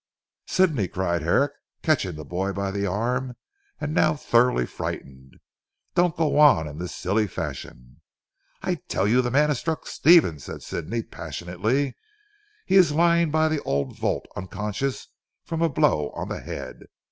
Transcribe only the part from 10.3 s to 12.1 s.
said Sidney passionately,